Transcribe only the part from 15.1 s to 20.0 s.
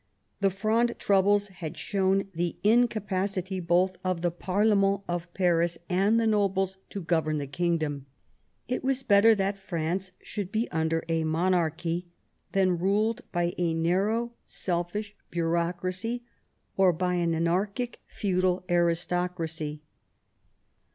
bureaucracy or by an anarchie, feudal aristocracy.